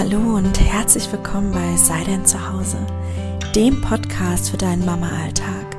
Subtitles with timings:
[0.00, 2.78] Hallo und herzlich willkommen bei Sei denn zu Hause,
[3.54, 5.76] dem Podcast für deinen Mama-Alltag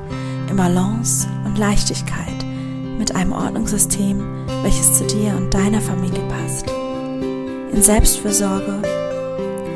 [0.48, 2.46] in Balance und Leichtigkeit
[2.96, 6.70] mit einem Ordnungssystem, welches zu dir und deiner Familie passt.
[6.70, 8.80] In Selbstfürsorge,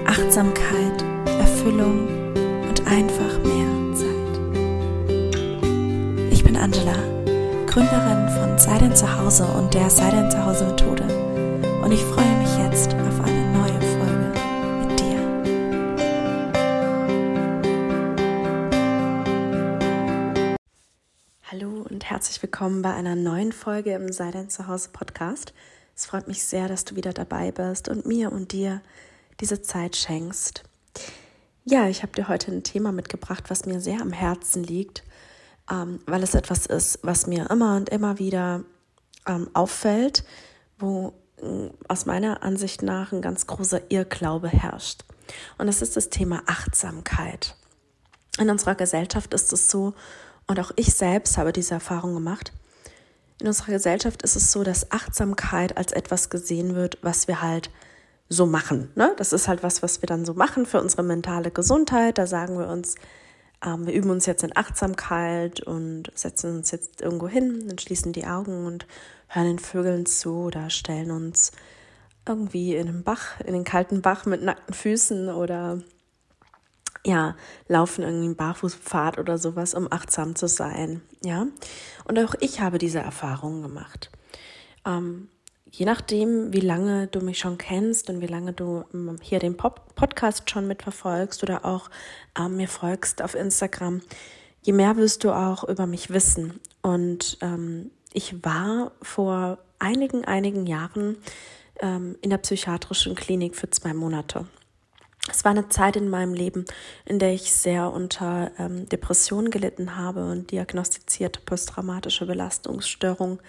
[0.07, 1.05] Achtsamkeit,
[1.41, 2.07] Erfüllung
[2.69, 4.41] und einfach mehr Zeit.
[6.31, 6.95] Ich bin Angela,
[7.67, 11.03] Gründerin von Sei denn zu Hause und der Sei denn zu Hause Methode
[11.83, 12.66] und ich freue mich jetzt
[22.57, 25.53] willkommen bei einer neuen Folge im Sei dein Zuhause Podcast.
[25.95, 28.81] Es freut mich sehr, dass du wieder dabei bist und mir und dir
[29.41, 30.63] diese Zeit schenkst.
[31.67, 35.05] Ja, ich habe dir heute ein Thema mitgebracht, was mir sehr am Herzen liegt,
[35.71, 38.65] ähm, weil es etwas ist, was mir immer und immer wieder
[39.27, 40.25] ähm, auffällt,
[40.79, 41.13] wo
[41.89, 45.05] aus meiner Ansicht nach ein ganz großer Irrglaube herrscht.
[45.59, 47.55] Und das ist das Thema Achtsamkeit.
[48.39, 49.93] In unserer Gesellschaft ist es so,
[50.47, 52.53] und auch ich selbst habe diese Erfahrung gemacht,
[53.41, 57.71] in unserer Gesellschaft ist es so, dass Achtsamkeit als etwas gesehen wird, was wir halt
[58.29, 58.91] so machen.
[58.95, 59.15] Ne?
[59.19, 62.19] Das ist halt was, was wir dann so machen für unsere mentale Gesundheit.
[62.19, 62.95] Da sagen wir uns,
[63.65, 68.13] ähm, wir üben uns jetzt in Achtsamkeit und setzen uns jetzt irgendwo hin und schließen
[68.13, 68.87] die Augen und
[69.29, 71.53] hören den Vögeln zu oder stellen uns
[72.27, 75.83] irgendwie in den Bach, in den kalten Bach mit nackten Füßen oder
[77.07, 77.37] ja,
[77.69, 81.03] laufen irgendwie einen Barfußpfad oder sowas, um achtsam zu sein.
[81.25, 81.47] Ja,
[82.05, 84.11] und auch ich habe diese Erfahrungen gemacht.
[84.85, 85.29] Ähm,
[85.71, 89.57] je nachdem, wie lange du mich schon kennst und wie lange du ähm, hier den
[89.57, 91.91] Pop Podcast schon mitverfolgst oder auch
[92.37, 94.03] ähm, mir folgst auf Instagram,
[94.63, 96.61] je mehr wirst du auch über mich wissen.
[96.83, 101.19] Und ähm, ich war vor einigen, einigen Jahren
[101.81, 104.47] ähm, in der psychiatrischen Klinik für zwei Monate.
[105.31, 106.65] Es war eine Zeit in meinem Leben,
[107.05, 113.41] in der ich sehr unter ähm, Depressionen gelitten habe und diagnostizierte posttraumatische Belastungsstörung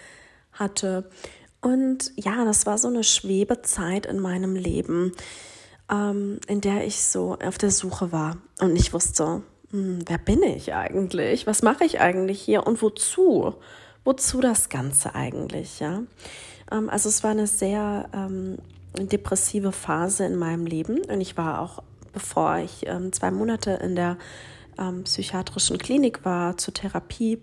[0.54, 1.10] hatte.
[1.62, 5.12] Und ja, das war so eine Schwebezeit in meinem Leben,
[5.92, 10.42] ähm, in der ich so auf der Suche war und nicht wusste, hm, wer bin
[10.44, 11.46] ich eigentlich?
[11.46, 13.56] Was mache ich eigentlich hier und wozu?
[14.08, 16.02] wozu das Ganze eigentlich, ja?
[16.72, 18.58] Ähm, also es war eine sehr ähm,
[19.06, 23.96] depressive Phase in meinem Leben und ich war auch, bevor ich ähm, zwei Monate in
[23.96, 24.18] der
[24.78, 27.42] ähm, psychiatrischen Klinik war zur Therapie,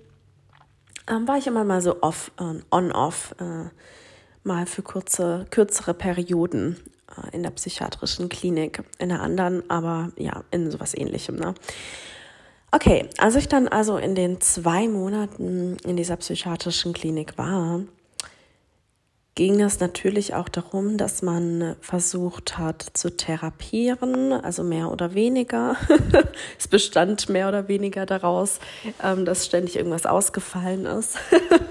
[1.08, 3.68] ähm, war ich immer mal so off, äh, on-off, äh,
[4.42, 6.76] mal für kurze, kürzere Perioden
[7.16, 11.54] äh, in der psychiatrischen Klinik, in der anderen, aber ja, in sowas ähnlichem, ne?
[12.70, 17.82] Okay, als ich dann also in den zwei Monaten in dieser psychiatrischen Klinik war,
[19.34, 25.76] ging es natürlich auch darum, dass man versucht hat zu therapieren, also mehr oder weniger.
[26.58, 28.60] es bestand mehr oder weniger daraus,
[29.02, 31.18] ähm, dass ständig irgendwas ausgefallen ist,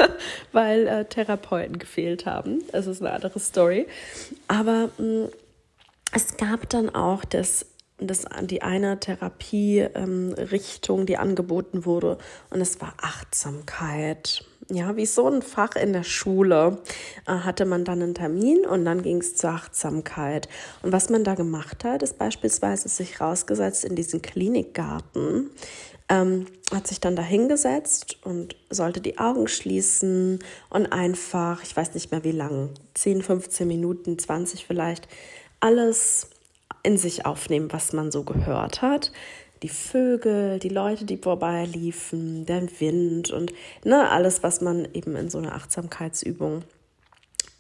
[0.51, 2.62] weil äh, Therapeuten gefehlt haben.
[2.72, 3.88] Das ist eine andere Story.
[4.47, 5.28] Aber mm,
[6.12, 7.66] es gab dann auch das
[8.00, 12.18] das, die eine Therapierichtung, ähm, die angeboten wurde.
[12.50, 14.44] Und es war Achtsamkeit.
[14.69, 16.78] Ja, wie so ein Fach in der Schule
[17.28, 20.47] äh, hatte man dann einen Termin und dann ging es zur Achtsamkeit.
[20.81, 25.50] Und was man da gemacht hat, ist beispielsweise sich rausgesetzt in diesen Klinikgarten,
[26.07, 31.94] ähm, hat sich dann da hingesetzt und sollte die Augen schließen und einfach, ich weiß
[31.94, 35.07] nicht mehr wie lang, 10, 15 Minuten, 20 vielleicht,
[35.59, 36.30] alles
[36.84, 39.12] in sich aufnehmen, was man so gehört hat.
[39.63, 43.53] Die Vögel, die Leute, die vorbeiliefen, der Wind und
[43.84, 46.63] ne, alles, was man eben in so einer Achtsamkeitsübung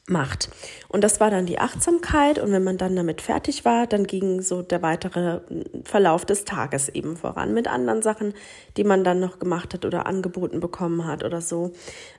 [0.07, 0.49] macht.
[0.89, 4.41] Und das war dann die Achtsamkeit und wenn man dann damit fertig war, dann ging
[4.41, 5.39] so der weitere
[5.85, 8.33] Verlauf des Tages eben voran mit anderen Sachen,
[8.75, 11.71] die man dann noch gemacht hat oder angeboten bekommen hat oder so.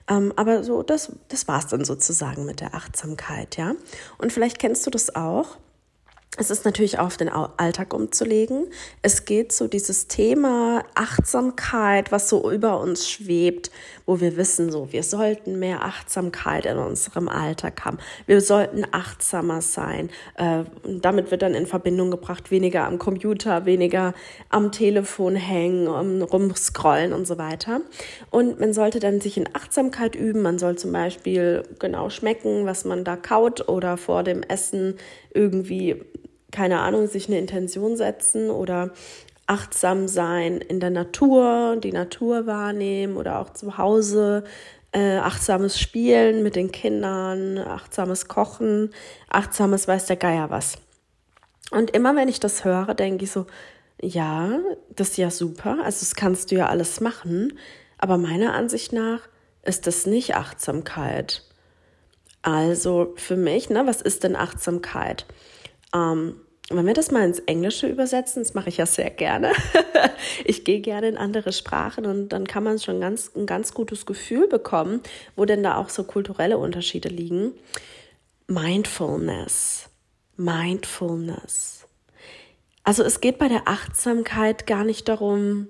[0.08, 3.74] Ähm, aber so, das, das war es dann sozusagen mit der Achtsamkeit, ja.
[4.16, 5.58] Und vielleicht kennst du das auch
[6.36, 8.66] es ist natürlich auf den Alltag umzulegen.
[9.02, 13.70] Es geht so dieses Thema Achtsamkeit, was so über uns schwebt,
[14.04, 17.98] wo wir wissen, so, wir sollten mehr Achtsamkeit in unserem Alltag haben.
[18.26, 20.10] Wir sollten achtsamer sein.
[20.36, 24.12] Äh, damit wird dann in Verbindung gebracht, weniger am Computer, weniger
[24.48, 25.86] am Telefon hängen,
[26.22, 27.80] rumscrollen und so weiter.
[28.30, 30.42] Und man sollte dann sich in Achtsamkeit üben.
[30.42, 34.96] Man soll zum Beispiel genau schmecken, was man da kaut oder vor dem Essen
[35.34, 36.02] irgendwie
[36.54, 38.92] keine Ahnung, sich eine Intention setzen oder
[39.46, 44.44] achtsam sein in der Natur, die Natur wahrnehmen oder auch zu Hause
[44.92, 48.90] äh, achtsames Spielen mit den Kindern, achtsames Kochen,
[49.28, 50.76] achtsames weiß der Geier was.
[51.72, 53.46] Und immer wenn ich das höre, denke ich so,
[54.00, 54.60] ja,
[54.94, 57.58] das ist ja super, also das kannst du ja alles machen,
[57.98, 59.28] aber meiner Ansicht nach
[59.64, 61.42] ist das nicht Achtsamkeit.
[62.44, 65.24] Also für mich, ne, was ist denn Achtsamkeit?
[65.94, 66.36] Ähm,
[66.68, 69.52] wenn wir das mal ins Englische übersetzen, das mache ich ja sehr gerne.
[70.44, 74.04] ich gehe gerne in andere Sprachen und dann kann man schon ganz, ein ganz gutes
[74.04, 75.00] Gefühl bekommen,
[75.36, 77.52] wo denn da auch so kulturelle Unterschiede liegen.
[78.46, 79.88] Mindfulness.
[80.36, 81.86] Mindfulness.
[82.82, 85.68] Also es geht bei der Achtsamkeit gar nicht darum,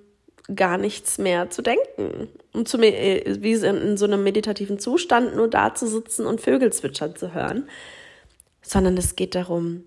[0.55, 2.29] gar nichts mehr zu denken.
[2.53, 7.17] Und zu, wie in so einem meditativen Zustand nur da zu sitzen und Vögel zwitschern
[7.17, 7.69] zu hören,
[8.63, 9.85] sondern es geht darum,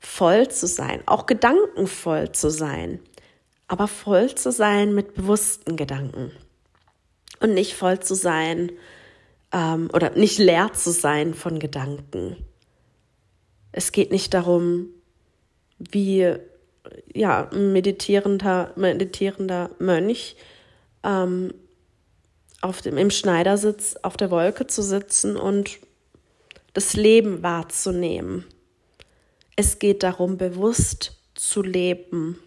[0.00, 3.00] voll zu sein, auch gedankenvoll zu sein,
[3.68, 6.32] aber voll zu sein mit bewussten Gedanken.
[7.38, 8.72] Und nicht voll zu sein
[9.52, 12.36] ähm, oder nicht leer zu sein von Gedanken.
[13.72, 14.88] Es geht nicht darum,
[15.78, 16.36] wie
[17.14, 20.36] ja, meditierender, meditierender Mönch
[21.02, 21.52] ähm,
[22.60, 25.78] auf dem, im Schneidersitz auf der Wolke zu sitzen und
[26.72, 28.44] das Leben wahrzunehmen.
[29.56, 32.38] Es geht darum, bewusst zu leben,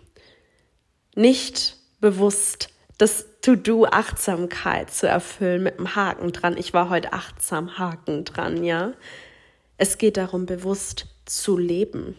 [1.16, 6.58] nicht bewusst das To-Do Achtsamkeit zu erfüllen mit einem Haken dran.
[6.58, 8.94] Ich war heute achtsam, Haken dran, ja.
[9.78, 12.16] Es geht darum, bewusst zu leben.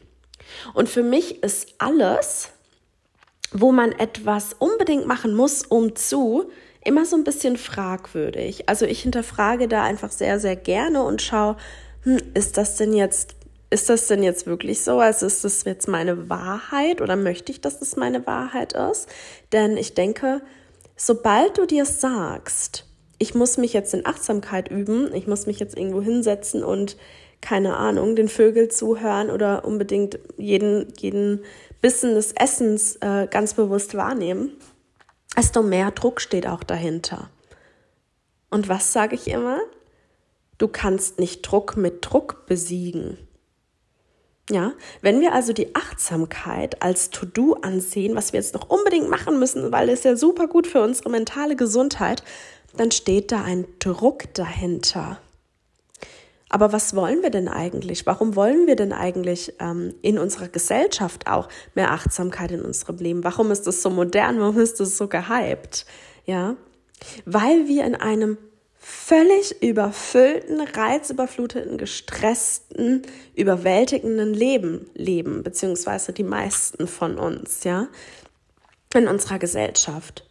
[0.72, 2.50] Und für mich ist alles,
[3.52, 6.50] wo man etwas unbedingt machen muss, um zu,
[6.84, 8.68] immer so ein bisschen fragwürdig.
[8.68, 11.56] Also ich hinterfrage da einfach sehr, sehr gerne und schaue,
[12.02, 13.36] hm, ist das denn jetzt,
[13.70, 14.98] ist das denn jetzt wirklich so?
[14.98, 19.08] Also ist das jetzt meine Wahrheit oder möchte ich, dass das meine Wahrheit ist?
[19.52, 20.42] Denn ich denke,
[20.96, 22.86] sobald du dir sagst,
[23.18, 26.96] ich muss mich jetzt in Achtsamkeit üben, ich muss mich jetzt irgendwo hinsetzen und
[27.44, 31.44] keine Ahnung, den Vögeln zuhören oder unbedingt jeden, jeden
[31.82, 34.52] Bissen des Essens äh, ganz bewusst wahrnehmen,
[35.36, 37.28] desto mehr Druck steht auch dahinter.
[38.48, 39.60] Und was sage ich immer?
[40.56, 43.18] Du kannst nicht Druck mit Druck besiegen.
[44.48, 49.38] Ja, wenn wir also die Achtsamkeit als To-Do ansehen, was wir jetzt noch unbedingt machen
[49.38, 52.22] müssen, weil es ja super gut für unsere mentale Gesundheit,
[52.76, 55.18] dann steht da ein Druck dahinter.
[56.54, 58.06] Aber was wollen wir denn eigentlich?
[58.06, 63.24] Warum wollen wir denn eigentlich ähm, in unserer Gesellschaft auch mehr Achtsamkeit in unserem Leben?
[63.24, 64.38] Warum ist das so modern?
[64.38, 65.84] Warum ist das so gehypt?
[66.26, 66.54] Ja,
[67.24, 68.38] weil wir in einem
[68.78, 73.02] völlig überfüllten, reizüberfluteten, gestressten,
[73.34, 77.88] überwältigenden Leben leben, beziehungsweise die meisten von uns, ja,
[78.94, 80.23] in unserer Gesellschaft.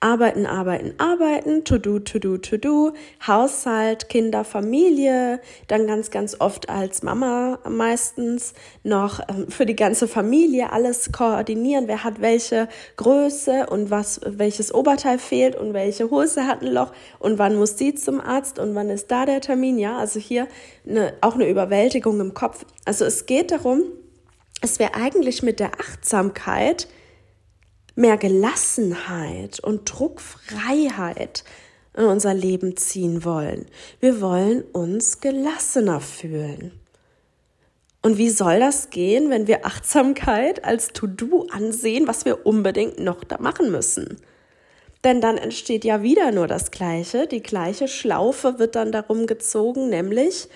[0.00, 2.92] Arbeiten, arbeiten, arbeiten, to do, to do, to do,
[3.26, 8.54] Haushalt, Kinder, Familie, dann ganz, ganz oft als Mama meistens
[8.84, 14.72] noch ähm, für die ganze Familie alles koordinieren, wer hat welche Größe und was, welches
[14.72, 18.76] Oberteil fehlt und welche Hose hat ein Loch und wann muss sie zum Arzt und
[18.76, 20.46] wann ist da der Termin, ja, also hier
[20.88, 22.64] eine, auch eine Überwältigung im Kopf.
[22.84, 23.82] Also es geht darum,
[24.60, 26.86] es wäre eigentlich mit der Achtsamkeit
[27.98, 31.42] mehr Gelassenheit und Druckfreiheit
[31.96, 33.66] in unser Leben ziehen wollen.
[33.98, 36.70] Wir wollen uns gelassener fühlen.
[38.00, 43.24] Und wie soll das gehen, wenn wir Achtsamkeit als To-Do ansehen, was wir unbedingt noch
[43.24, 44.18] da machen müssen?
[45.02, 47.26] Denn dann entsteht ja wieder nur das Gleiche.
[47.26, 50.48] Die gleiche Schlaufe wird dann darum gezogen, nämlich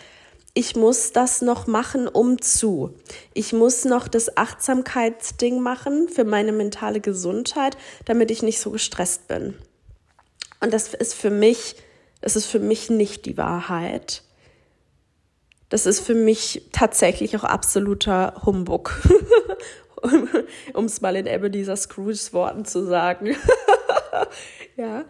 [0.55, 2.95] ich muss das noch machen, um zu.
[3.33, 9.29] Ich muss noch das Achtsamkeitsding machen für meine mentale Gesundheit, damit ich nicht so gestresst
[9.29, 9.55] bin.
[10.61, 11.77] Und das ist für mich,
[12.21, 14.23] das ist für mich nicht die Wahrheit.
[15.71, 19.01] Das ist für mich tatsächlich auch absoluter Humbug.
[20.75, 23.37] um es mal in Ebenezer Scrooges Worten zu sagen.
[24.77, 25.07] ja.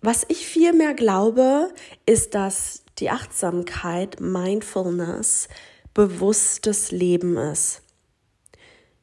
[0.00, 1.68] Was ich vielmehr glaube,
[2.06, 5.48] ist, dass die Achtsamkeit, Mindfulness,
[5.94, 7.82] bewusstes Leben ist.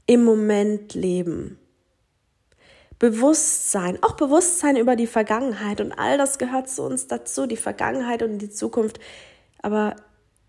[0.05, 1.59] Im Moment leben.
[2.99, 8.23] Bewusstsein, auch Bewusstsein über die Vergangenheit und all das gehört zu uns dazu, die Vergangenheit
[8.23, 8.99] und die Zukunft,
[9.61, 9.97] aber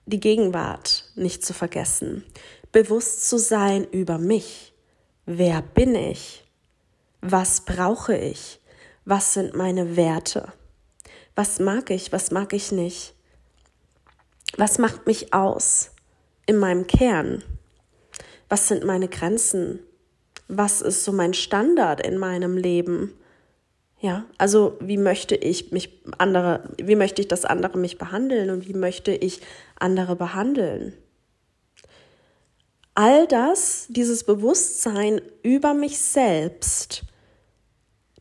[0.05, 2.25] die Gegenwart nicht zu vergessen.
[2.71, 4.73] Bewusst zu sein über mich.
[5.25, 6.45] Wer bin ich?
[7.21, 8.61] Was brauche ich?
[9.05, 10.53] Was sind meine Werte?
[11.35, 12.13] Was mag ich?
[12.13, 13.16] Was mag ich nicht?
[14.57, 15.93] Was macht mich aus
[16.47, 17.43] in meinem Kern?
[18.49, 19.81] Was sind meine Grenzen?
[20.49, 23.13] Was ist so mein Standard in meinem Leben?
[23.99, 28.69] Ja, also wie möchte ich mich andere, wie möchte ich, dass andere mich behandeln und
[28.69, 29.41] wie möchte ich
[29.79, 30.95] andere behandeln?
[32.97, 37.03] all das, dieses Bewusstsein über mich selbst,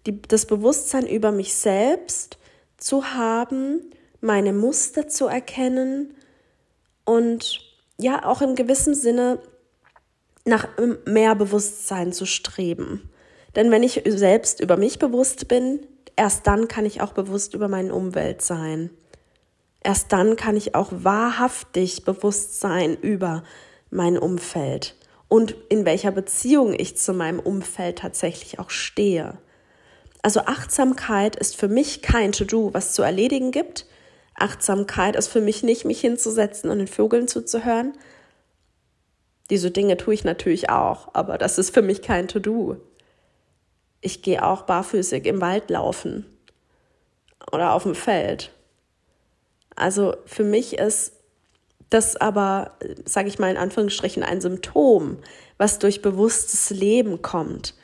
[0.05, 2.37] die, das Bewusstsein über mich selbst
[2.77, 3.89] zu haben,
[4.21, 6.15] meine Muster zu erkennen
[7.05, 7.59] und
[7.97, 9.39] ja auch im gewissen Sinne
[10.45, 10.67] nach
[11.05, 13.09] mehr Bewusstsein zu streben.
[13.55, 17.67] Denn wenn ich selbst über mich bewusst bin, erst dann kann ich auch bewusst über
[17.67, 18.89] meine Umwelt sein.
[19.81, 23.43] Erst dann kann ich auch wahrhaftig bewusst sein über
[23.91, 24.95] mein Umfeld
[25.27, 29.37] und in welcher Beziehung ich zu meinem Umfeld tatsächlich auch stehe.
[30.21, 33.85] Also Achtsamkeit ist für mich kein To-Do, was zu erledigen gibt.
[34.35, 37.93] Achtsamkeit ist für mich nicht, mich hinzusetzen und den Vögeln zuzuhören.
[39.49, 42.77] Diese Dinge tue ich natürlich auch, aber das ist für mich kein To-Do.
[44.01, 46.25] Ich gehe auch barfüßig im Wald laufen
[47.51, 48.51] oder auf dem Feld.
[49.75, 51.13] Also für mich ist
[51.89, 52.71] das aber,
[53.05, 55.17] sage ich mal in Anführungsstrichen, ein Symptom,
[55.57, 57.75] was durch bewusstes Leben kommt.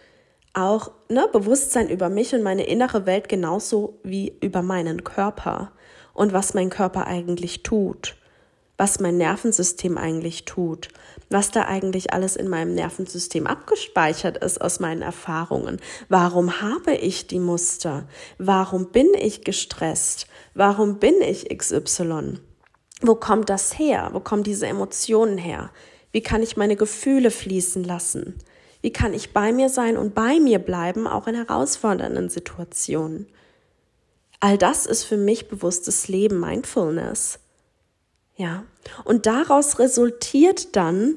[0.53, 5.71] Auch ne, Bewusstsein über mich und meine innere Welt genauso wie über meinen Körper
[6.21, 8.15] und was mein Körper eigentlich tut,
[8.77, 10.89] was mein Nervensystem eigentlich tut,
[11.31, 15.79] was da eigentlich alles in meinem Nervensystem abgespeichert ist aus meinen Erfahrungen.
[16.09, 18.07] Warum habe ich die Muster?
[18.37, 20.27] Warum bin ich gestresst?
[20.53, 22.37] Warum bin ich XY?
[23.01, 24.09] Wo kommt das her?
[24.11, 25.71] Wo kommen diese Emotionen her?
[26.11, 28.35] Wie kann ich meine Gefühle fließen lassen?
[28.81, 33.25] Wie kann ich bei mir sein und bei mir bleiben, auch in herausfordernden Situationen?
[34.41, 37.39] All das ist für mich bewusstes Leben, Mindfulness.
[38.35, 38.65] Ja.
[39.05, 41.15] Und daraus resultiert dann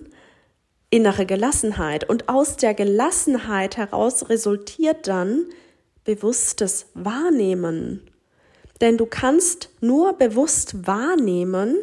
[0.91, 2.09] innere Gelassenheit.
[2.09, 5.47] Und aus der Gelassenheit heraus resultiert dann
[6.05, 8.03] bewusstes Wahrnehmen.
[8.83, 11.77] Denn du kannst nur bewusst wahrnehmen,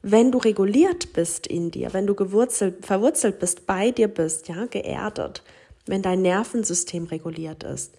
[0.00, 4.64] wenn du reguliert bist in dir, wenn du gewurzelt, verwurzelt bist, bei dir bist, ja,
[4.64, 5.42] geerdet,
[5.84, 7.96] wenn dein Nervensystem reguliert ist,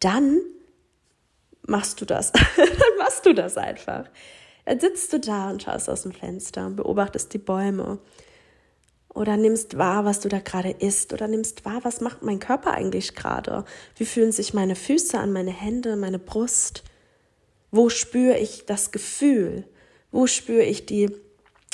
[0.00, 0.40] dann
[1.66, 2.32] machst du das.
[2.56, 4.06] dann machst du das einfach.
[4.64, 7.98] Dann sitzt du da und schaust aus dem Fenster und beobachtest die Bäume.
[9.14, 11.12] Oder nimmst wahr, was du da gerade isst.
[11.12, 13.64] Oder nimmst wahr, was macht mein Körper eigentlich gerade.
[13.96, 16.82] Wie fühlen sich meine Füße an, meine Hände, meine Brust.
[17.70, 19.64] Wo spüre ich das Gefühl?
[20.10, 21.10] Wo spüre ich die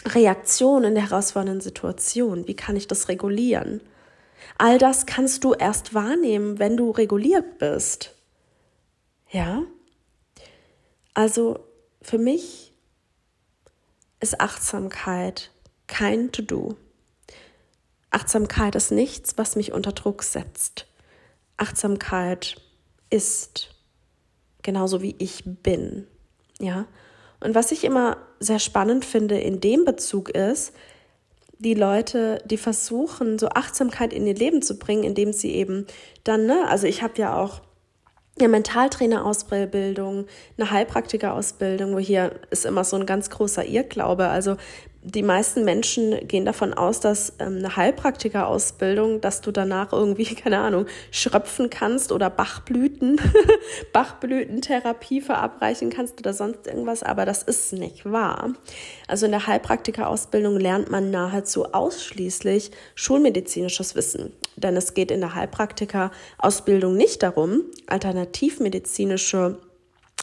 [0.07, 2.47] Reaktion in der herausfordernden Situation?
[2.47, 3.81] Wie kann ich das regulieren?
[4.59, 8.15] All das kannst du erst wahrnehmen, wenn du reguliert bist.
[9.31, 9.63] Ja?
[11.15, 11.61] Also
[12.01, 12.73] für mich
[14.21, 15.51] ist Achtsamkeit
[15.87, 16.77] kein To-Do.
[18.11, 20.87] Achtsamkeit ist nichts, was mich unter Druck setzt.
[21.57, 22.57] Achtsamkeit
[23.11, 23.75] ist
[24.63, 26.07] genauso wie ich bin.
[26.61, 26.87] Ja.
[27.41, 30.73] Und was ich immer sehr spannend finde in dem Bezug ist,
[31.59, 35.87] die Leute, die versuchen, so Achtsamkeit in ihr Leben zu bringen, indem sie eben
[36.25, 37.61] dann, ne, also ich habe ja auch
[38.39, 44.29] eine Mentaltrainerausbildung, eine Heilpraktikerausbildung, wo hier ist immer so ein ganz großer Irrglaube.
[44.29, 44.57] Also
[45.05, 50.59] die meisten Menschen gehen davon aus, dass ähm, eine Heilpraktikerausbildung, dass du danach irgendwie, keine
[50.59, 53.21] Ahnung, schröpfen kannst oder Bachblüten,
[53.93, 58.53] Bachblütentherapie verabreichen kannst oder sonst irgendwas, aber das ist nicht wahr.
[59.09, 64.33] Also in der Heilpraktikerausbildung lernt man nahezu ausschließlich schulmedizinisches Wissen.
[64.57, 69.59] Denn es geht in der Heilpraktikerausbildung nicht darum, alternativmedizinische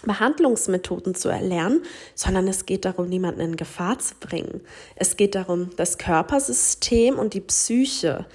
[0.05, 1.83] Behandlungsmethoden zu erlernen,
[2.15, 4.61] sondern es geht darum, niemanden in Gefahr zu bringen.
[4.95, 8.25] Es geht darum, das Körpersystem und die Psyche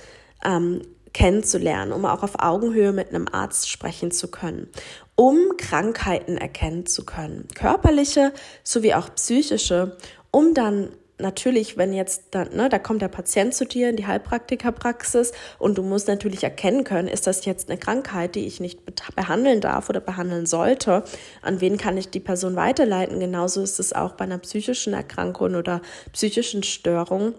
[0.45, 0.83] ähm,
[1.15, 4.69] kennenzulernen, um auch auf Augenhöhe mit einem Arzt sprechen zu können,
[5.15, 8.33] um Krankheiten erkennen zu können, körperliche
[8.63, 9.97] sowie auch psychische,
[10.31, 14.07] um dann natürlich, wenn jetzt dann, ne, da kommt der Patient zu dir in die
[14.07, 18.81] Heilpraktikerpraxis und du musst natürlich erkennen können, ist das jetzt eine Krankheit, die ich nicht
[19.15, 21.05] behandeln darf oder behandeln sollte?
[21.43, 23.21] An wen kann ich die Person weiterleiten?
[23.21, 25.81] Genauso ist es auch bei einer psychischen Erkrankung oder
[26.13, 27.35] psychischen Störung.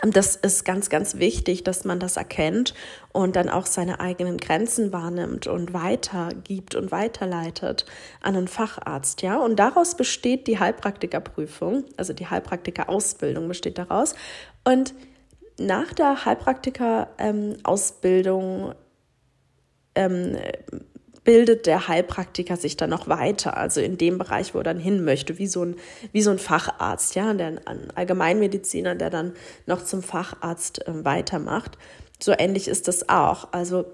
[0.00, 2.74] Das ist ganz, ganz wichtig, dass man das erkennt
[3.12, 7.86] und dann auch seine eigenen Grenzen wahrnimmt und weitergibt und weiterleitet
[8.20, 9.38] an einen Facharzt, ja.
[9.38, 14.16] Und daraus besteht die Heilpraktikerprüfung, also die Heilpraktikerausbildung besteht daraus.
[14.64, 14.92] Und
[15.58, 18.74] nach der Heilpraktikerausbildung
[19.94, 20.36] ähm,
[21.24, 25.04] bildet der Heilpraktiker sich dann noch weiter, also in dem Bereich, wo er dann hin
[25.04, 25.76] möchte, wie so ein,
[26.12, 29.32] wie so ein Facharzt, ja, der, ein Allgemeinmediziner, der dann
[29.66, 31.78] noch zum Facharzt äh, weitermacht.
[32.20, 33.52] So ähnlich ist das auch.
[33.52, 33.84] Also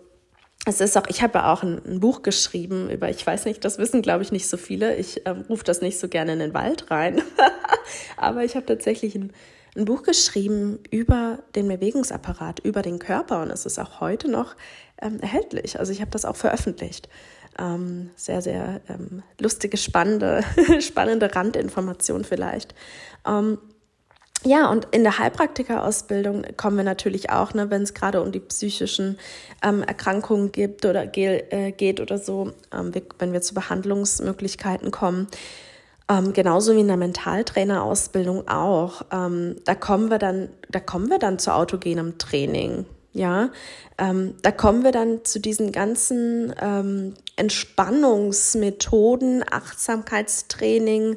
[0.64, 3.64] es ist auch, ich habe ja auch ein, ein, Buch geschrieben über, ich weiß nicht,
[3.64, 4.96] das wissen glaube ich nicht so viele.
[4.96, 7.22] Ich ähm, rufe das nicht so gerne in den Wald rein,
[8.16, 9.32] aber ich habe tatsächlich ein,
[9.78, 14.56] ein Buch geschrieben über den Bewegungsapparat, über den Körper und es ist auch heute noch
[15.00, 15.78] ähm, erhältlich.
[15.78, 17.08] Also ich habe das auch veröffentlicht.
[17.58, 20.42] Ähm, sehr, sehr ähm, lustige, spannende,
[20.80, 22.74] spannende Randinformation vielleicht.
[23.26, 23.58] Ähm,
[24.44, 28.38] ja, und in der Heilpraktikerausbildung kommen wir natürlich auch, ne, wenn es gerade um die
[28.38, 29.18] psychischen
[29.64, 35.26] ähm, Erkrankungen gibt oder äh, geht oder so, ähm, wenn wir zu Behandlungsmöglichkeiten kommen.
[36.10, 39.02] Ähm, genauso wie in der Mentaltrainerausbildung auch.
[39.12, 42.86] Ähm, da kommen wir dann, da kommen wir dann zu autogenem Training.
[43.12, 43.50] Ja,
[43.98, 51.16] ähm, da kommen wir dann zu diesen ganzen ähm, Entspannungsmethoden, Achtsamkeitstraining,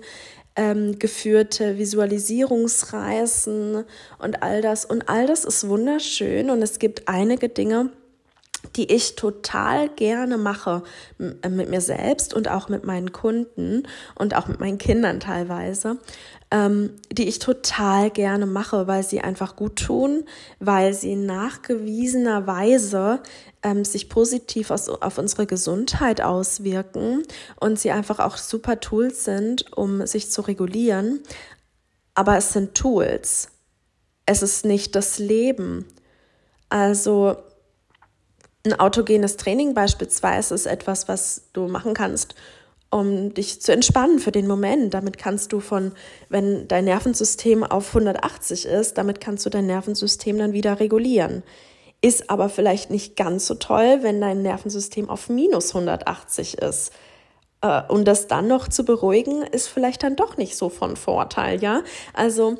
[0.55, 3.83] ähm, geführte Visualisierungsreisen
[4.19, 4.85] und all das.
[4.85, 7.89] Und all das ist wunderschön und es gibt einige Dinge,
[8.75, 10.83] die ich total gerne mache
[11.19, 13.83] äh, mit mir selbst und auch mit meinen Kunden
[14.15, 15.97] und auch mit meinen Kindern teilweise,
[16.51, 20.25] ähm, die ich total gerne mache, weil sie einfach gut tun,
[20.59, 23.21] weil sie nachgewiesenerweise
[23.63, 27.23] ähm, sich positiv aus, auf unsere Gesundheit auswirken
[27.59, 31.21] und sie einfach auch super Tools sind, um sich zu regulieren.
[32.13, 33.49] Aber es sind Tools.
[34.25, 35.85] Es ist nicht das Leben.
[36.69, 37.37] Also
[38.65, 42.35] ein autogenes Training beispielsweise ist etwas, was du machen kannst,
[42.89, 44.93] um dich zu entspannen für den Moment.
[44.93, 45.93] Damit kannst du von,
[46.29, 51.43] wenn dein Nervensystem auf 180 ist, damit kannst du dein Nervensystem dann wieder regulieren.
[52.01, 56.91] Ist aber vielleicht nicht ganz so toll, wenn dein Nervensystem auf minus 180 ist.
[57.61, 61.61] Äh, und das dann noch zu beruhigen, ist vielleicht dann doch nicht so von Vorteil,
[61.61, 61.83] ja.
[62.13, 62.57] Also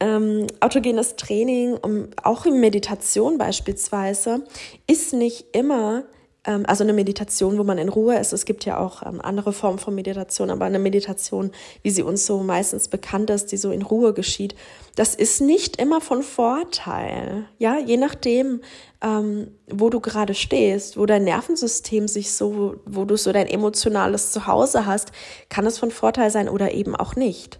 [0.00, 4.44] ähm, autogenes Training, um, auch in Meditation beispielsweise,
[4.86, 6.04] ist nicht immer ähm,
[6.44, 8.32] also eine Meditation, wo man in Ruhe ist.
[8.32, 12.26] Es gibt ja auch ähm, andere Formen von Meditation, aber eine Meditation, wie sie uns
[12.26, 14.54] so meistens bekannt ist, die so in Ruhe geschieht,
[14.94, 17.46] das ist nicht immer von Vorteil.
[17.58, 18.60] Ja, je nachdem,
[19.02, 24.30] ähm, wo du gerade stehst, wo dein Nervensystem sich so, wo du so dein emotionales
[24.30, 25.12] Zuhause hast,
[25.48, 27.58] kann es von Vorteil sein oder eben auch nicht.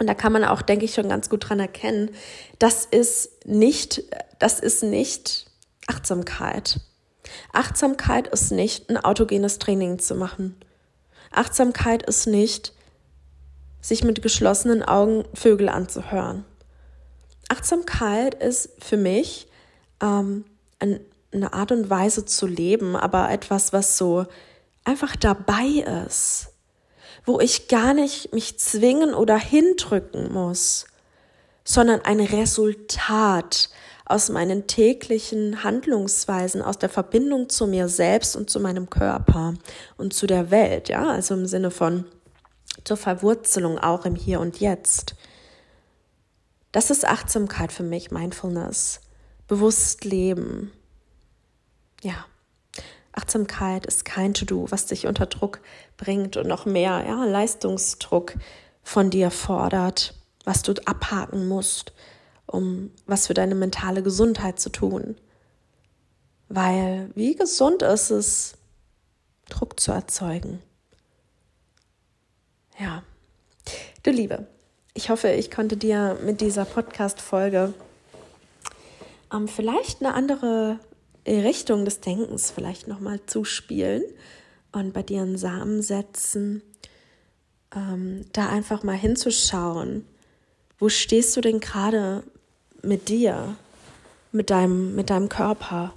[0.00, 2.10] Und da kann man auch, denke ich, schon ganz gut dran erkennen,
[2.58, 4.02] das ist nicht,
[4.38, 5.46] das ist nicht
[5.86, 6.80] Achtsamkeit.
[7.52, 10.56] Achtsamkeit ist nicht, ein autogenes Training zu machen.
[11.32, 12.72] Achtsamkeit ist nicht,
[13.80, 16.44] sich mit geschlossenen Augen Vögel anzuhören.
[17.48, 19.48] Achtsamkeit ist für mich
[20.02, 20.44] ähm,
[20.78, 21.00] ein,
[21.32, 24.26] eine Art und Weise zu leben, aber etwas, was so
[24.84, 26.48] einfach dabei ist,
[27.24, 30.86] wo ich gar nicht mich zwingen oder hindrücken muss,
[31.64, 33.70] sondern ein Resultat
[34.10, 39.54] aus meinen täglichen Handlungsweisen, aus der Verbindung zu mir selbst und zu meinem Körper
[39.96, 42.04] und zu der Welt, ja, also im Sinne von
[42.84, 45.14] zur Verwurzelung auch im Hier und Jetzt.
[46.72, 49.00] Das ist Achtsamkeit für mich, Mindfulness,
[49.48, 50.72] bewusst leben.
[52.02, 52.26] Ja.
[53.12, 55.60] Achtsamkeit ist kein To-Do, was dich unter Druck
[55.96, 58.34] bringt und noch mehr ja, Leistungsdruck
[58.82, 61.92] von dir fordert, was du abhaken musst,
[62.50, 65.16] um was für deine mentale Gesundheit zu tun.
[66.48, 68.54] Weil wie gesund ist es,
[69.48, 70.60] Druck zu erzeugen?
[72.78, 73.02] Ja,
[74.02, 74.46] du Liebe,
[74.94, 77.74] ich hoffe, ich konnte dir mit dieser Podcast-Folge
[79.32, 80.80] ähm, vielleicht eine andere
[81.26, 84.02] Richtung des Denkens vielleicht nochmal zuspielen
[84.72, 86.62] und bei dir einen Samen setzen,
[87.74, 90.04] ähm, da einfach mal hinzuschauen,
[90.78, 92.24] wo stehst du denn gerade
[92.82, 93.56] mit dir,
[94.32, 95.94] mit deinem, mit deinem Körper?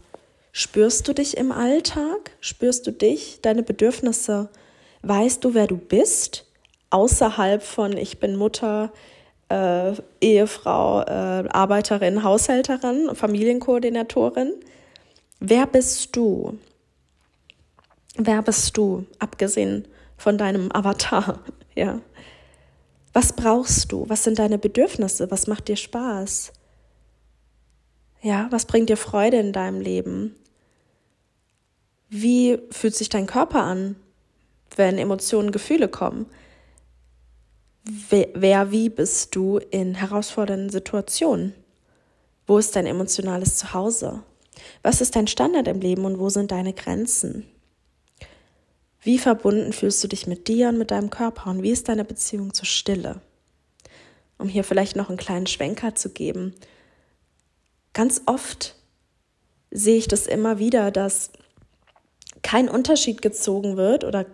[0.52, 2.32] Spürst du dich im Alltag?
[2.40, 4.50] Spürst du dich, deine Bedürfnisse?
[5.02, 6.46] Weißt du, wer du bist?
[6.92, 8.92] Außerhalb von ich bin Mutter,
[9.50, 14.54] äh, Ehefrau, äh, Arbeiterin, Haushälterin, Familienkoordinatorin.
[15.40, 16.58] Wer bist du?
[18.16, 21.40] Wer bist du, abgesehen von deinem Avatar?
[21.76, 22.02] Ja.
[23.14, 24.08] Was brauchst du?
[24.10, 25.32] Was sind deine Bedürfnisse?
[25.32, 26.54] Was macht dir Spaß?
[28.24, 30.34] Ja, was bringt dir Freude in deinem Leben?
[32.08, 33.98] Wie fühlt sich dein Körper an,
[34.78, 36.26] wenn Emotionen, Gefühle kommen?
[37.84, 41.54] Wer, wer, wie bist du in herausfordernden Situationen?
[42.48, 44.24] Wo ist dein emotionales Zuhause?
[44.84, 47.46] Was ist dein Standard im Leben und wo sind deine Grenzen?
[49.02, 52.06] Wie verbunden fühlst du dich mit dir und mit deinem Körper und wie ist deine
[52.06, 53.20] Beziehung zur Stille?
[54.38, 56.54] Um hier vielleicht noch einen kleinen Schwenker zu geben,
[57.94, 58.76] Ganz oft
[59.72, 61.32] sehe ich das immer wieder, dass
[62.42, 64.26] kein Unterschied gezogen wird oder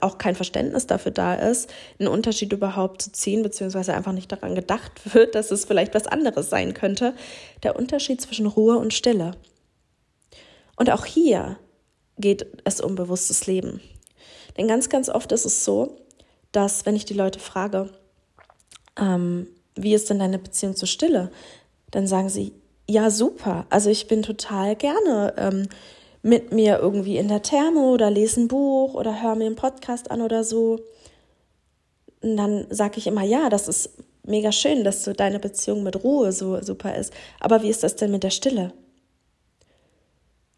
[0.00, 4.54] auch kein Verständnis dafür da ist, einen Unterschied überhaupt zu ziehen, beziehungsweise einfach nicht daran
[4.54, 7.14] gedacht wird, dass es vielleicht was anderes sein könnte,
[7.62, 9.32] der Unterschied zwischen Ruhe und Stille.
[10.76, 11.58] Und auch hier
[12.18, 13.80] geht es um bewusstes Leben.
[14.56, 15.98] Denn ganz, ganz oft ist es so,
[16.52, 17.90] dass wenn ich die Leute frage,
[18.98, 21.30] ähm, wie ist denn deine Beziehung zur Stille,
[21.90, 22.52] dann sagen sie,
[22.88, 23.66] ja, super.
[23.70, 25.68] Also ich bin total gerne ähm,
[26.22, 30.10] mit mir irgendwie in der Therme oder lese ein Buch oder höre mir einen Podcast
[30.10, 30.80] an oder so.
[32.22, 33.90] Und dann sage ich immer, ja, das ist
[34.24, 37.12] mega schön, dass so deine Beziehung mit Ruhe so super ist.
[37.40, 38.72] Aber wie ist das denn mit der Stille?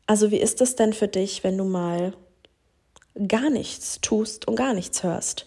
[0.07, 2.15] Also wie ist das denn für dich, wenn du mal
[3.27, 5.47] gar nichts tust und gar nichts hörst?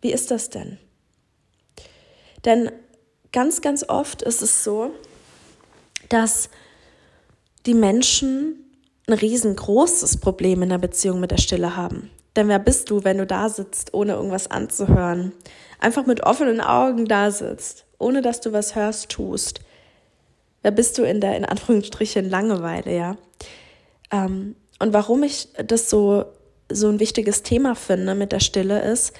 [0.00, 0.78] Wie ist das denn?
[2.44, 2.70] Denn
[3.34, 4.92] ganz, ganz oft ist es so,
[6.08, 6.48] dass
[7.66, 8.64] die Menschen
[9.06, 12.10] ein riesengroßes Problem in der Beziehung mit der Stille haben.
[12.36, 15.32] Denn wer bist du, wenn du da sitzt, ohne irgendwas anzuhören?
[15.78, 19.60] Einfach mit offenen Augen da sitzt, ohne dass du was hörst, tust.
[20.62, 23.16] Wer bist du in der, in Anführungsstrichen, Langeweile, ja?
[24.10, 26.24] Ähm, und warum ich das so,
[26.70, 29.12] so ein wichtiges Thema finde mit der Stille ist,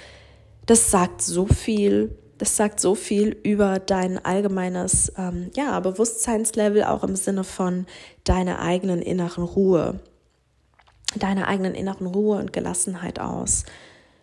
[0.66, 7.04] das sagt so viel das sagt so viel über dein allgemeines ähm, ja, Bewusstseinslevel, auch
[7.04, 7.86] im Sinne von
[8.24, 10.00] deiner eigenen inneren Ruhe,
[11.16, 13.64] deiner eigenen inneren Ruhe und Gelassenheit aus.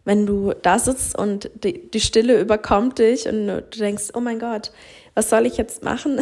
[0.03, 4.39] Wenn du da sitzt und die, die Stille überkommt dich und du denkst, oh mein
[4.39, 4.71] Gott,
[5.13, 6.19] was soll ich jetzt machen?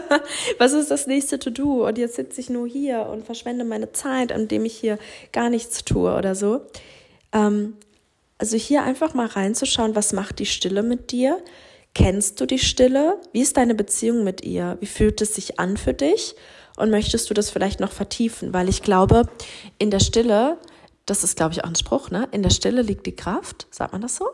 [0.58, 1.86] was ist das nächste To-Do?
[1.86, 4.98] Und jetzt sitze ich nur hier und verschwende meine Zeit, indem ich hier
[5.32, 6.62] gar nichts tue oder so.
[7.32, 7.76] Ähm,
[8.42, 11.40] also hier einfach mal reinzuschauen, was macht die Stille mit dir?
[11.94, 13.20] Kennst du die Stille?
[13.30, 14.78] Wie ist deine Beziehung mit ihr?
[14.80, 16.34] Wie fühlt es sich an für dich?
[16.76, 18.52] Und möchtest du das vielleicht noch vertiefen?
[18.52, 19.28] Weil ich glaube,
[19.78, 20.58] in der Stille,
[21.06, 22.26] das ist, glaube ich, auch ein Spruch, ne?
[22.32, 23.68] In der Stille liegt die Kraft.
[23.70, 24.28] Sagt man das so?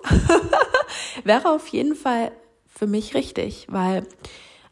[1.25, 2.33] Wäre auf jeden Fall
[2.67, 4.07] für mich richtig, weil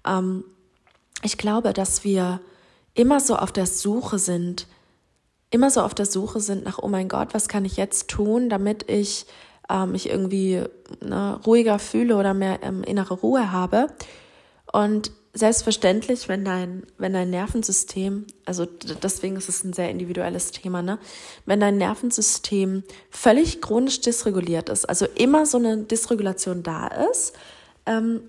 [0.07, 0.45] ähm,
[1.23, 2.41] ich glaube, dass wir
[2.95, 4.67] immer so auf der Suche sind
[5.57, 8.51] immer so auf der Suche sind nach, oh mein Gott, was kann ich jetzt tun,
[8.51, 9.27] damit ich
[9.71, 10.63] äh, mich irgendwie
[11.01, 13.89] ne, ruhiger fühle oder mehr ähm, innere Ruhe habe.
[14.71, 20.83] Und selbstverständlich, wenn dein, wenn dein Nervensystem, also deswegen ist es ein sehr individuelles Thema,
[20.83, 20.99] ne?
[21.47, 27.33] Wenn dein Nervensystem völlig chronisch dysreguliert ist, also immer so eine Dysregulation da ist,
[27.87, 28.21] ähm,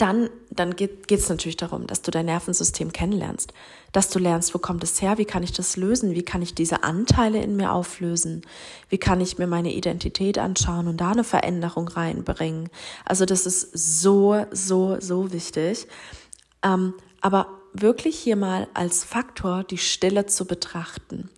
[0.00, 3.52] dann, dann geht es natürlich darum, dass du dein Nervensystem kennenlernst,
[3.92, 6.54] dass du lernst, wo kommt es her, wie kann ich das lösen, wie kann ich
[6.54, 8.42] diese Anteile in mir auflösen,
[8.88, 12.70] wie kann ich mir meine Identität anschauen und da eine Veränderung reinbringen.
[13.04, 15.86] Also das ist so, so, so wichtig.
[16.62, 21.28] Ähm, aber wirklich hier mal als Faktor die Stille zu betrachten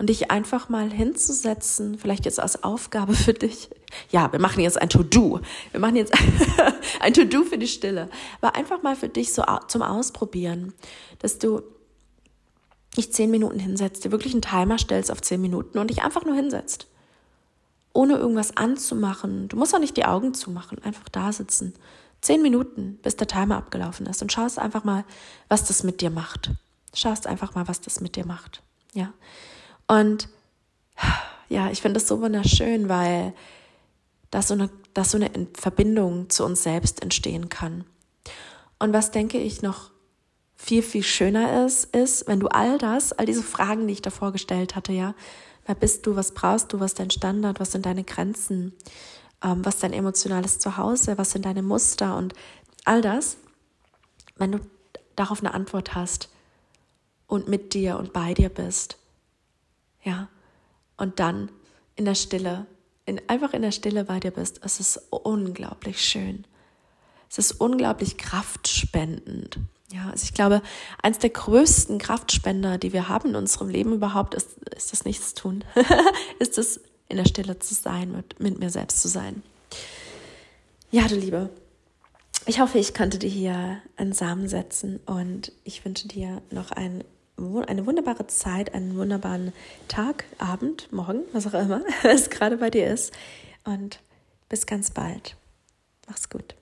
[0.00, 3.68] und dich einfach mal hinzusetzen, vielleicht jetzt als Aufgabe für dich.
[4.08, 5.40] Ja, wir machen jetzt ein To-Do.
[5.72, 6.14] Wir machen jetzt
[7.00, 8.08] ein To-Do für die Stille.
[8.40, 10.72] Aber einfach mal für dich so zum Ausprobieren,
[11.18, 11.60] dass du
[12.96, 16.24] dich zehn Minuten hinsetzt, dir wirklich einen Timer stellst auf zehn Minuten und dich einfach
[16.24, 16.86] nur hinsetzt.
[17.92, 19.48] Ohne irgendwas anzumachen.
[19.48, 21.74] Du musst auch nicht die Augen zumachen, einfach da sitzen.
[22.22, 25.04] Zehn Minuten, bis der Timer abgelaufen ist und schaust einfach mal,
[25.50, 26.52] was das mit dir macht.
[26.94, 28.62] Schaust einfach mal, was das mit dir macht.
[28.94, 29.12] Ja.
[29.90, 30.28] Und
[31.48, 33.34] ja, ich finde das so wunderschön, weil
[34.30, 37.84] da so, eine, dass so eine Verbindung zu uns selbst entstehen kann.
[38.78, 39.90] Und was denke ich noch
[40.56, 44.30] viel, viel schöner ist, ist, wenn du all das, all diese Fragen, die ich davor
[44.30, 45.16] gestellt hatte, ja,
[45.66, 48.72] wer bist du, was brauchst du, was ist dein Standard, was sind deine Grenzen,
[49.42, 52.34] ähm, was ist dein emotionales Zuhause, was sind deine Muster und
[52.84, 53.38] all das,
[54.36, 54.60] wenn du
[55.16, 56.28] darauf eine Antwort hast
[57.26, 58.99] und mit dir und bei dir bist,
[60.02, 60.28] ja,
[60.96, 61.50] und dann
[61.96, 62.66] in der Stille,
[63.06, 66.46] in, einfach in der Stille bei dir bist, es ist unglaublich schön.
[67.28, 69.58] Es ist unglaublich kraftspendend.
[69.92, 70.62] Ja, also ich glaube,
[71.02, 75.64] eins der größten Kraftspender, die wir haben in unserem Leben überhaupt, ist, ist das Nichtstun.
[76.38, 79.42] ist es, in der Stille zu sein, mit, mit mir selbst zu sein.
[80.92, 81.50] Ja, du Liebe,
[82.46, 87.04] ich hoffe, ich konnte dir hier einen Samen setzen und ich wünsche dir noch einen
[87.66, 89.52] eine wunderbare Zeit, einen wunderbaren
[89.88, 93.12] Tag, Abend, Morgen, was auch immer es gerade bei dir ist.
[93.64, 94.00] Und
[94.48, 95.36] bis ganz bald.
[96.06, 96.54] Mach's gut.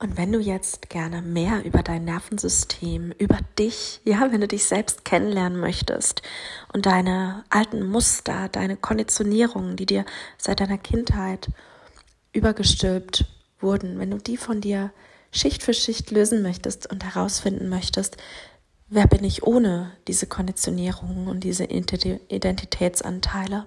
[0.00, 4.64] Und wenn du jetzt gerne mehr über dein Nervensystem, über dich, ja, wenn du dich
[4.64, 6.22] selbst kennenlernen möchtest
[6.72, 10.04] und deine alten Muster, deine Konditionierungen, die dir
[10.36, 11.48] seit deiner Kindheit
[12.32, 13.24] übergestülpt
[13.58, 14.92] wurden, wenn du die von dir
[15.32, 18.16] Schicht für Schicht lösen möchtest und herausfinden möchtest,
[18.88, 23.66] wer bin ich ohne diese Konditionierungen und diese Identitätsanteile?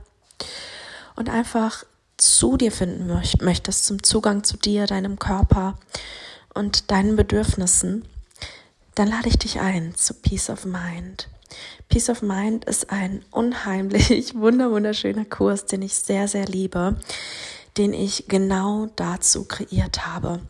[1.16, 1.84] Und einfach
[2.18, 3.08] zu dir finden
[3.42, 5.78] möchtest, zum Zugang zu dir, deinem Körper
[6.54, 8.06] und deinen Bedürfnissen,
[8.96, 11.28] dann lade ich dich ein zu Peace of Mind.
[11.90, 16.98] Peace of Mind ist ein unheimlich wunderschöner Kurs, den ich sehr, sehr liebe,
[17.78, 20.42] den ich genau dazu kreiert habe.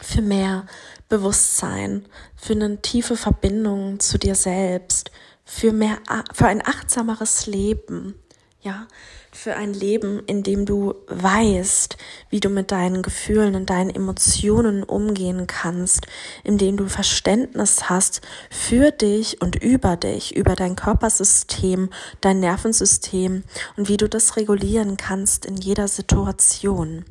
[0.00, 0.66] Für mehr
[1.08, 5.10] Bewusstsein, für eine tiefe Verbindung zu dir selbst,
[5.44, 5.98] für mehr,
[6.32, 8.14] für ein achtsameres Leben,
[8.60, 8.88] ja,
[9.36, 11.96] für ein Leben, in dem du weißt,
[12.30, 16.06] wie du mit deinen Gefühlen und deinen Emotionen umgehen kannst,
[16.42, 23.44] in dem du Verständnis hast für dich und über dich, über dein Körpersystem, dein Nervensystem
[23.76, 27.04] und wie du das regulieren kannst in jeder Situation,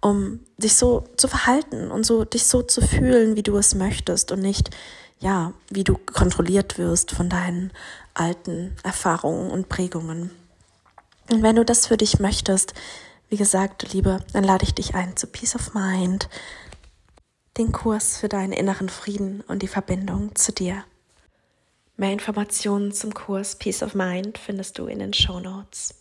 [0.00, 4.32] um dich so zu verhalten und so dich so zu fühlen, wie du es möchtest
[4.32, 4.70] und nicht
[5.20, 7.72] ja, wie du kontrolliert wirst von deinen
[8.14, 10.30] alten Erfahrungen und Prägungen.
[11.30, 12.74] Und wenn du das für dich möchtest,
[13.28, 16.28] wie gesagt, Liebe, dann lade ich dich ein zu Peace of Mind,
[17.56, 20.84] den Kurs für deinen inneren Frieden und die Verbindung zu dir.
[21.96, 25.94] Mehr Informationen zum Kurs Peace of Mind findest du in den Show Notes.